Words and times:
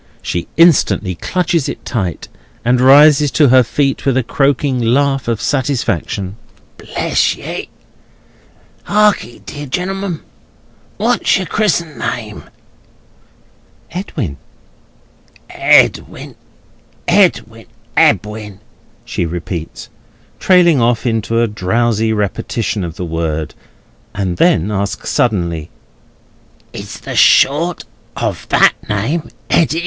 She 0.23 0.47
instantly 0.57 1.13
clutches 1.13 1.69
it 1.69 1.85
tight, 1.85 2.27
and 2.65 2.81
rises 2.81 3.29
to 3.33 3.49
her 3.49 3.61
feet 3.61 4.03
with 4.03 4.17
a 4.17 4.23
croaking 4.23 4.79
laugh 4.81 5.27
of 5.27 5.39
satisfaction. 5.39 6.37
"Bless 6.79 7.35
ye! 7.35 7.69
Hark'ee, 8.87 9.45
dear 9.45 9.67
genl'mn. 9.67 10.21
What's 10.97 11.37
your 11.37 11.45
Chris'en 11.45 11.97
name?" 11.99 12.45
"Edwin." 13.91 14.37
"Edwin, 15.51 16.33
Edwin, 17.07 17.67
Edwin," 17.95 18.59
she 19.05 19.23
repeats, 19.27 19.87
trailing 20.39 20.81
off 20.81 21.05
into 21.05 21.39
a 21.39 21.47
drowsy 21.47 22.11
repetition 22.11 22.83
of 22.83 22.95
the 22.95 23.05
word; 23.05 23.53
and 24.15 24.37
then 24.37 24.71
asks 24.71 25.11
suddenly: 25.11 25.69
"Is 26.73 27.01
the 27.01 27.15
short 27.15 27.83
of 28.17 28.47
that 28.49 28.73
name 28.89 29.29
Eddy?" 29.47 29.79